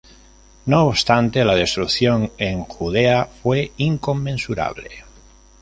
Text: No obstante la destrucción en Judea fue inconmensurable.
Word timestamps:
No 0.65 0.87
obstante 0.87 1.45
la 1.45 1.53
destrucción 1.53 2.31
en 2.39 2.63
Judea 2.63 3.27
fue 3.43 3.71
inconmensurable. 3.77 4.89